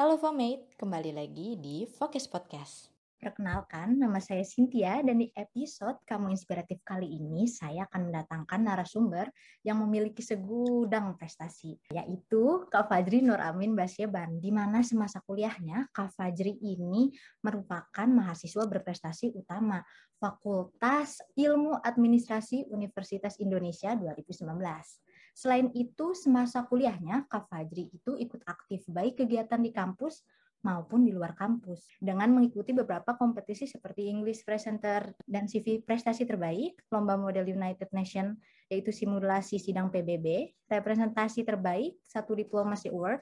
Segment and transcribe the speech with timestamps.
[0.00, 2.88] Halo Fomate, kembali lagi di Focus Podcast.
[3.20, 9.28] Perkenalkan, nama saya Cynthia dan di episode Kamu Inspiratif kali ini saya akan mendatangkan narasumber
[9.60, 16.16] yang memiliki segudang prestasi, yaitu Kak Fajri Nur Amin Basyeban, di mana semasa kuliahnya Kak
[16.16, 17.12] Fajri ini
[17.44, 19.84] merupakan mahasiswa berprestasi utama
[20.16, 24.48] Fakultas Ilmu Administrasi Universitas Indonesia 2019.
[25.40, 30.20] Selain itu, semasa kuliahnya, Kak Fajri itu ikut aktif baik kegiatan di kampus
[30.60, 36.76] maupun di luar kampus dengan mengikuti beberapa kompetisi seperti English Presenter dan CV prestasi terbaik,
[36.92, 38.36] lomba model United Nation
[38.70, 43.18] yaitu simulasi sidang PBB, representasi terbaik, satu diplomasi award,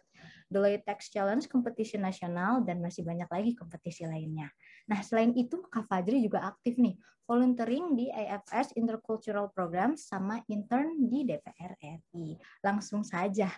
[0.53, 4.53] Deloitte Tax Challenge kompetisi nasional dan masih banyak lagi kompetisi lainnya.
[4.85, 11.09] Nah, selain itu Kak Fajri juga aktif nih volunteering di AFS Intercultural Program sama intern
[11.09, 12.37] di DPR RI.
[12.65, 13.53] Langsung saja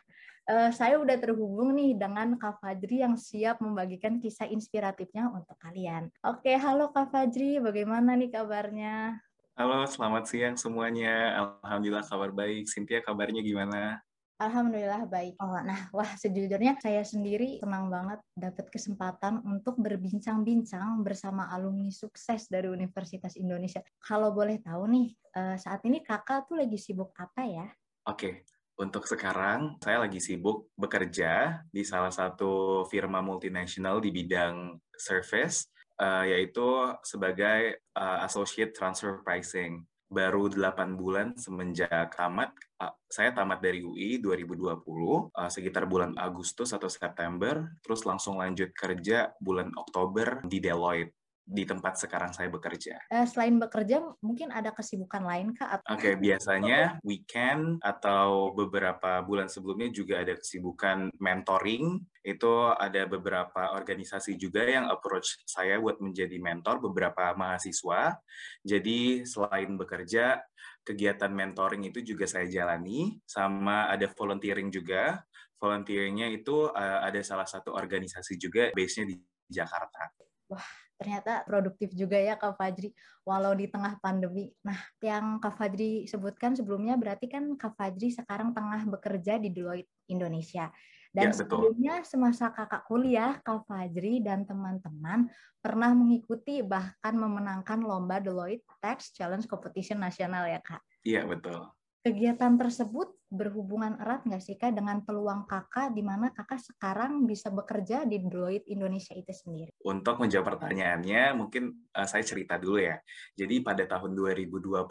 [0.50, 6.10] uh, saya udah terhubung nih dengan Kak Fajri yang siap membagikan kisah inspiratifnya untuk kalian.
[6.26, 9.22] Oke, halo Kak Fajri, bagaimana nih kabarnya?
[9.54, 11.36] Halo, selamat siang semuanya.
[11.62, 12.66] Alhamdulillah kabar baik.
[12.66, 14.00] Cynthia kabarnya gimana?
[14.40, 15.36] Alhamdulillah baik.
[15.36, 22.48] Oh, nah, wah sejujurnya saya sendiri senang banget dapat kesempatan untuk berbincang-bincang bersama alumni sukses
[22.48, 23.84] dari Universitas Indonesia.
[24.00, 27.68] Kalau boleh tahu nih, eh, saat ini kakak tuh lagi sibuk apa ya?
[28.08, 28.48] Oke,
[28.81, 35.69] untuk sekarang, saya lagi sibuk bekerja di salah satu firma multinasional di bidang service,
[36.00, 36.64] uh, yaitu
[37.05, 39.84] sebagai uh, Associate Transfer Pricing.
[40.11, 44.81] Baru 8 bulan semenjak tamat, uh, saya tamat dari UI 2020,
[45.28, 51.19] uh, sekitar bulan Agustus atau September, terus langsung lanjut kerja bulan Oktober di Deloitte
[51.50, 53.10] di tempat sekarang saya bekerja.
[53.10, 55.82] Uh, selain bekerja, mungkin ada kesibukan lain kak?
[55.90, 61.98] Oke, okay, biasanya weekend atau beberapa bulan sebelumnya juga ada kesibukan mentoring.
[62.22, 68.14] Itu ada beberapa organisasi juga yang approach saya buat menjadi mentor beberapa mahasiswa.
[68.62, 70.39] Jadi selain bekerja,
[70.86, 75.18] kegiatan mentoring itu juga saya jalani, sama ada volunteering juga.
[75.60, 79.16] Volunteeringnya itu uh, ada salah satu organisasi juga, base-nya di
[79.50, 80.08] Jakarta.
[80.48, 80.64] Wah,
[81.00, 82.92] ternyata produktif juga ya Kak Fajri
[83.24, 84.52] walau di tengah pandemi.
[84.61, 89.89] Nah, yang Kak Fajri sebutkan sebelumnya berarti kan Kak Fajri sekarang tengah bekerja di Deloitte
[90.12, 90.68] Indonesia.
[91.10, 95.27] Dan ya, sebelumnya semasa kakak kuliah, Kak Fajri dan teman-teman
[95.58, 100.84] pernah mengikuti bahkan memenangkan lomba Deloitte Tax Challenge Competition Nasional ya Kak?
[101.02, 101.66] Iya, betul.
[102.06, 107.48] Kegiatan tersebut berhubungan erat nggak sih Kak dengan peluang kakak di mana kakak sekarang bisa
[107.55, 109.70] bekerja di Deloitte Indonesia itu sendiri?
[109.86, 112.98] Untuk menjawab pertanyaannya, mungkin uh, saya cerita dulu ya.
[113.39, 114.83] Jadi pada tahun 2020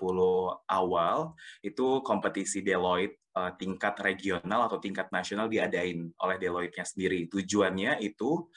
[0.72, 7.28] awal, itu kompetisi Deloitte uh, tingkat regional atau tingkat nasional diadain oleh Deloitte-nya sendiri.
[7.28, 8.48] Tujuannya itu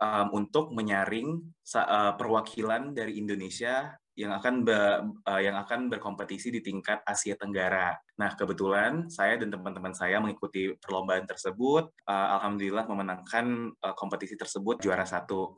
[0.00, 1.40] um, untuk menyaring
[2.18, 4.78] perwakilan dari Indonesia yang akan be,
[5.26, 7.94] uh, yang akan berkompetisi di tingkat Asia Tenggara.
[8.18, 11.88] Nah, kebetulan saya dan teman-teman saya mengikuti perlombaan tersebut.
[12.04, 15.56] Uh, Alhamdulillah memenangkan uh, kompetisi tersebut juara satu.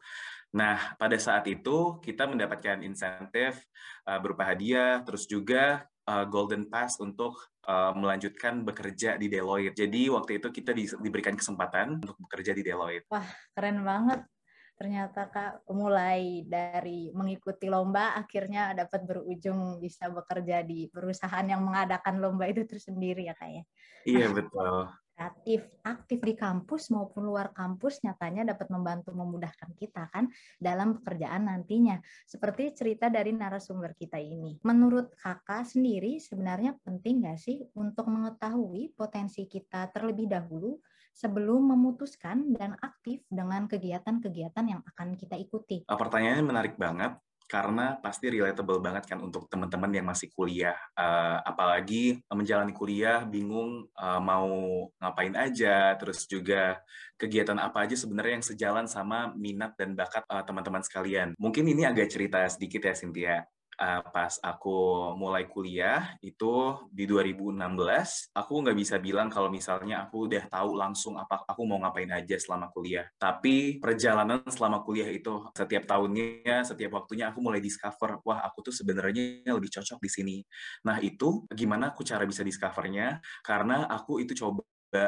[0.53, 3.57] Nah, pada saat itu kita mendapatkan insentif
[4.05, 9.81] uh, berupa hadiah, terus juga uh, golden pass untuk uh, melanjutkan bekerja di Deloitte.
[9.81, 13.09] Jadi waktu itu kita di, diberikan kesempatan untuk bekerja di Deloitte.
[13.09, 13.25] Wah,
[13.57, 14.29] keren banget
[14.75, 22.19] ternyata Kak mulai dari mengikuti lomba akhirnya dapat berujung bisa bekerja di perusahaan yang mengadakan
[22.19, 23.63] lomba itu tersendiri ya Kak ya.
[24.09, 24.75] Iya nah, betul.
[25.13, 30.27] Aktif aktif di kampus maupun luar kampus nyatanya dapat membantu memudahkan kita kan
[30.59, 32.01] dalam pekerjaan nantinya.
[32.27, 34.59] Seperti cerita dari narasumber kita ini.
[34.67, 40.81] Menurut Kakak sendiri sebenarnya penting nggak sih untuk mengetahui potensi kita terlebih dahulu
[41.13, 45.85] sebelum memutuskan dan aktif dengan kegiatan-kegiatan yang akan kita ikuti?
[45.87, 47.15] Uh, pertanyaannya menarik banget
[47.53, 50.73] karena pasti relatable banget kan untuk teman-teman yang masih kuliah.
[50.97, 54.49] Uh, apalagi menjalani kuliah bingung uh, mau
[54.97, 56.81] ngapain aja, terus juga
[57.21, 61.37] kegiatan apa aja sebenarnya yang sejalan sama minat dan bakat uh, teman-teman sekalian.
[61.37, 63.45] Mungkin ini agak cerita sedikit ya Cynthia
[63.79, 70.29] uh, pas aku mulai kuliah itu di 2016 aku nggak bisa bilang kalau misalnya aku
[70.29, 73.07] udah tahu langsung apa aku mau ngapain aja selama kuliah.
[73.17, 78.75] Tapi perjalanan selama kuliah itu setiap tahunnya setiap waktunya aku mulai discover wah aku tuh
[78.75, 80.37] sebenarnya lebih cocok di sini.
[80.85, 83.23] Nah itu gimana aku cara bisa discovernya?
[83.41, 84.65] Karena aku itu coba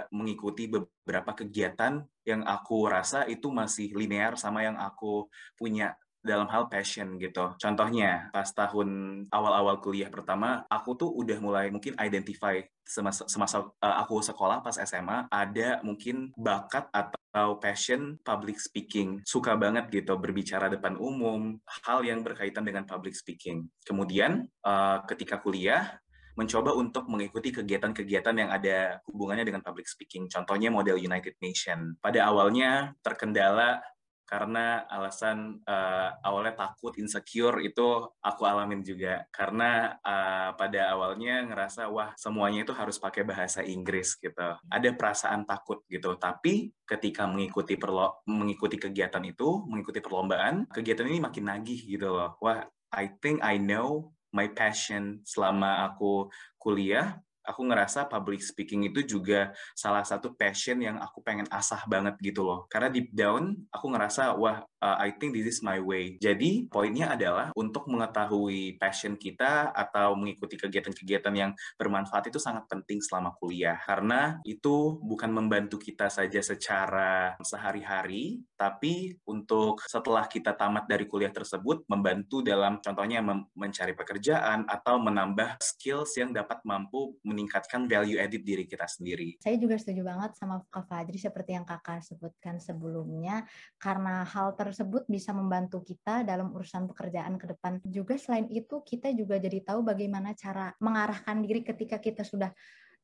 [0.09, 5.29] mengikuti beberapa kegiatan yang aku rasa itu masih linear sama yang aku
[5.61, 5.93] punya
[6.25, 7.53] dalam hal passion gitu.
[7.61, 8.89] Contohnya, pas tahun
[9.29, 14.81] awal-awal kuliah pertama, aku tuh udah mulai mungkin identify semasa, semasa uh, aku sekolah pas
[14.81, 19.21] SMA, ada mungkin bakat atau passion public speaking.
[19.29, 23.69] Suka banget gitu berbicara depan umum, hal yang berkaitan dengan public speaking.
[23.85, 26.01] Kemudian, uh, ketika kuliah,
[26.35, 30.27] mencoba untuk mengikuti kegiatan-kegiatan yang ada hubungannya dengan public speaking.
[30.27, 31.95] Contohnya model United Nation.
[32.03, 33.79] Pada awalnya terkendala
[34.25, 39.29] karena alasan uh, awalnya takut insecure itu aku alamin juga.
[39.29, 44.59] Karena uh, pada awalnya ngerasa wah semuanya itu harus pakai bahasa Inggris gitu.
[44.69, 46.17] Ada perasaan takut gitu.
[46.17, 52.37] Tapi ketika mengikuti perlo mengikuti kegiatan itu mengikuti perlombaan kegiatan ini makin nagih gitu loh.
[52.41, 56.27] Wah I think I know my passion selama aku
[56.59, 62.17] kuliah aku ngerasa public speaking itu juga salah satu passion yang aku pengen asah banget
[62.25, 62.65] gitu loh.
[62.67, 66.21] Karena deep down aku ngerasa wah uh, I think this is my way.
[66.21, 71.51] Jadi poinnya adalah untuk mengetahui passion kita atau mengikuti kegiatan-kegiatan yang
[71.81, 79.17] bermanfaat itu sangat penting selama kuliah karena itu bukan membantu kita saja secara sehari-hari, tapi
[79.29, 83.25] untuk setelah kita tamat dari kuliah tersebut membantu dalam contohnya
[83.55, 89.43] mencari pekerjaan atau menambah skills yang dapat mampu meningkatkan value edit diri kita sendiri.
[89.43, 93.43] Saya juga setuju banget sama Kak Fajri seperti yang kakak sebutkan sebelumnya,
[93.83, 97.83] karena hal tersebut bisa membantu kita dalam urusan pekerjaan ke depan.
[97.83, 102.55] Juga selain itu kita juga jadi tahu bagaimana cara mengarahkan diri ketika kita sudah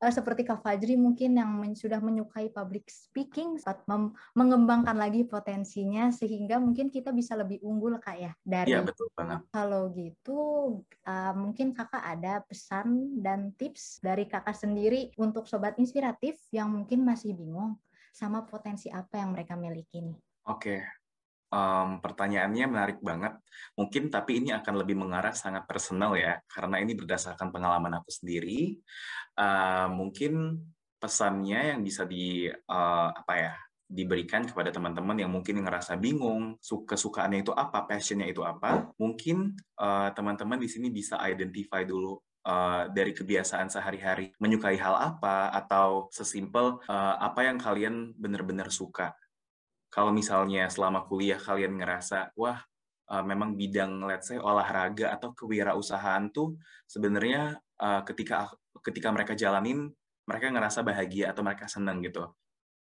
[0.01, 3.85] uh, seperti Kak Fajri mungkin yang men sudah menyukai public speaking saat
[4.33, 9.45] mengembangkan lagi potensinya sehingga mungkin kita bisa lebih unggul Kak ya dari Iya betul banget.
[9.53, 10.39] Kalau gitu
[11.05, 17.05] uh, mungkin Kakak ada pesan dan tips dari Kakak sendiri untuk sobat inspiratif yang mungkin
[17.05, 17.77] masih bingung
[18.11, 20.19] sama potensi apa yang mereka miliki nih.
[20.49, 20.83] Oke,
[21.51, 23.35] Um, pertanyaannya menarik banget.
[23.75, 28.79] Mungkin tapi ini akan lebih mengarah sangat personal ya, karena ini berdasarkan pengalaman aku sendiri.
[29.35, 30.63] Uh, mungkin
[30.95, 33.53] pesannya yang bisa di uh, apa ya
[33.91, 38.87] diberikan kepada teman-teman yang mungkin ngerasa bingung, kesukaannya itu apa, passionnya itu apa.
[38.95, 42.15] Mungkin uh, teman-teman di sini bisa identify dulu
[42.47, 49.11] uh, dari kebiasaan sehari-hari menyukai hal apa atau sesimpel uh, apa yang kalian benar-benar suka
[49.91, 52.63] kalau misalnya selama kuliah kalian ngerasa wah
[53.11, 56.55] uh, memang bidang let's say olahraga atau kewirausahaan tuh
[56.87, 58.47] sebenarnya uh, ketika
[58.79, 59.91] ketika mereka jalanin
[60.23, 62.23] mereka ngerasa bahagia atau mereka senang gitu.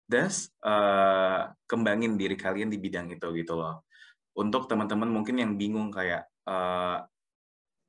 [0.09, 3.87] Thus uh, kembangin diri kalian di bidang itu gitu loh.
[4.35, 7.05] Untuk teman-teman mungkin yang bingung kayak uh,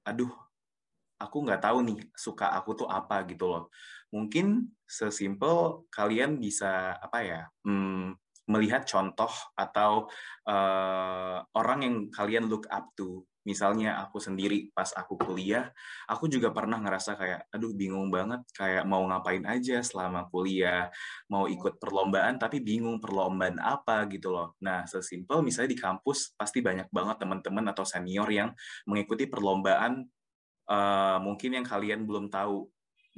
[0.06, 0.30] aduh
[1.20, 3.64] aku nggak tahu nih suka aku tuh apa gitu loh.
[4.14, 7.42] Mungkin sesimpel kalian bisa apa ya?
[7.64, 8.14] Hmm,
[8.50, 10.10] melihat contoh atau
[10.50, 13.24] uh, orang yang kalian look up to.
[13.48, 15.72] Misalnya aku sendiri pas aku kuliah,
[16.06, 20.92] aku juga pernah ngerasa kayak, aduh bingung banget, kayak mau ngapain aja selama kuliah,
[21.32, 24.60] mau ikut perlombaan tapi bingung perlombaan apa gitu loh.
[24.62, 28.52] Nah, sesimpel misalnya di kampus pasti banyak banget teman-teman atau senior yang
[28.86, 30.04] mengikuti perlombaan
[30.70, 32.70] uh, mungkin yang kalian belum tahu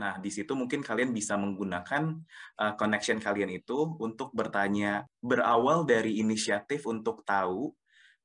[0.01, 2.17] Nah, di situ mungkin kalian bisa menggunakan
[2.57, 7.69] uh, connection kalian itu untuk bertanya, berawal dari inisiatif untuk tahu,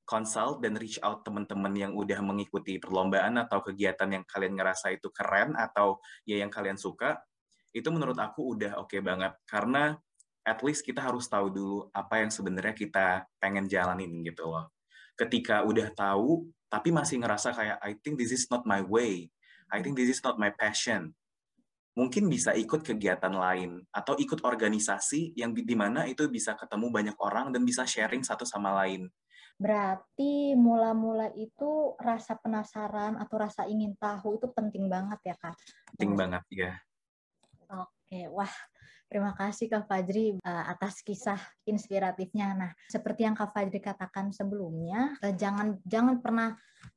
[0.08, 5.12] consult dan reach out teman-teman yang udah mengikuti perlombaan atau kegiatan yang kalian ngerasa itu
[5.12, 7.20] keren atau ya yang kalian suka,
[7.76, 9.36] itu menurut aku udah oke okay banget.
[9.44, 9.92] Karena
[10.48, 14.72] at least kita harus tahu dulu apa yang sebenarnya kita pengen jalanin gitu loh.
[15.12, 19.28] Ketika udah tahu, tapi masih ngerasa kayak, I think this is not my way.
[19.68, 21.12] I think this is not my passion
[21.96, 27.16] mungkin bisa ikut kegiatan lain atau ikut organisasi yang di mana itu bisa ketemu banyak
[27.16, 29.08] orang dan bisa sharing satu sama lain.
[29.56, 35.56] Berarti mula-mula itu rasa penasaran atau rasa ingin tahu itu penting banget ya kak?
[35.96, 36.72] Penting banget ya.
[37.72, 38.52] Oke, wah
[39.08, 42.52] terima kasih Kak Fajri uh, atas kisah inspiratifnya.
[42.52, 46.52] Nah, seperti yang Kak Fajri katakan sebelumnya, uh, jangan jangan pernah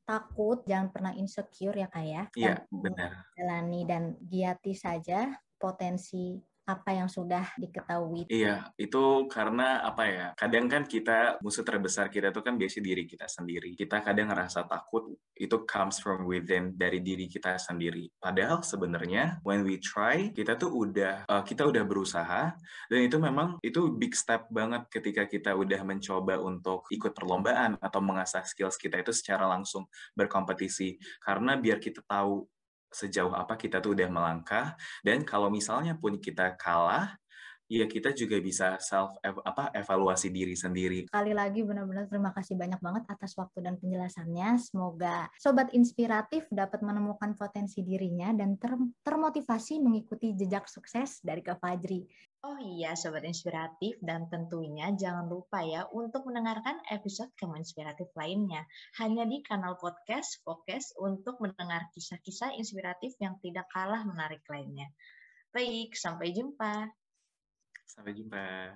[0.10, 2.24] takut, jangan pernah insecure ya kak ya.
[2.34, 3.30] Iya, benar.
[3.38, 5.30] Jalani dan giati saja
[5.62, 8.30] potensi apa yang sudah diketahui.
[8.30, 10.28] Iya, itu karena apa ya?
[10.38, 13.74] Kadang kan kita musuh terbesar kita itu kan biasa diri kita sendiri.
[13.74, 18.06] Kita kadang ngerasa takut itu comes from within dari diri kita sendiri.
[18.22, 22.54] Padahal sebenarnya when we try kita tuh udah uh, kita udah berusaha
[22.92, 28.00] dan itu memang itu big step banget ketika kita udah mencoba untuk ikut perlombaan atau
[28.04, 31.02] mengasah skills kita itu secara langsung berkompetisi.
[31.24, 32.46] Karena biar kita tahu
[32.89, 34.74] sejauh apa kita tuh udah melangkah
[35.05, 37.13] dan kalau misalnya pun kita kalah
[37.70, 41.06] ya kita juga bisa self apa evaluasi diri sendiri.
[41.06, 44.58] Kali lagi benar-benar terima kasih banyak banget atas waktu dan penjelasannya.
[44.58, 48.74] Semoga sobat inspiratif dapat menemukan potensi dirinya dan ter
[49.06, 52.10] termotivasi mengikuti jejak sukses dari Kak Fajri.
[52.40, 58.64] Oh iya, Sobat Inspiratif, dan tentunya jangan lupa ya untuk mendengarkan episode Kamu Inspiratif lainnya.
[58.96, 64.88] Hanya di kanal podcast Focus untuk mendengar kisah-kisah inspiratif yang tidak kalah menarik lainnya.
[65.52, 66.88] Baik, sampai jumpa.
[67.89, 68.69] Sampai jumpa.